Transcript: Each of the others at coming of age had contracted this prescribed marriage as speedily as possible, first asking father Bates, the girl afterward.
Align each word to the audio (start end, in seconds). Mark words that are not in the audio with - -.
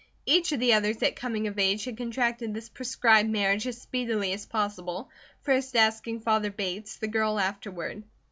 Each 0.25 0.51
of 0.51 0.59
the 0.59 0.73
others 0.73 1.03
at 1.03 1.15
coming 1.15 1.45
of 1.45 1.59
age 1.59 1.85
had 1.85 1.95
contracted 1.95 2.55
this 2.55 2.69
prescribed 2.69 3.29
marriage 3.29 3.67
as 3.67 3.79
speedily 3.79 4.33
as 4.33 4.47
possible, 4.47 5.11
first 5.43 5.75
asking 5.75 6.21
father 6.21 6.49
Bates, 6.49 6.95
the 6.97 7.07
girl 7.07 7.39
afterward. 7.39 8.01